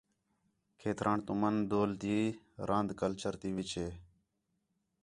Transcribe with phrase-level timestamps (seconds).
[0.79, 2.17] کھیتران تُمن ڈول تی
[2.69, 3.89] راند کلچر تی وِچ ہے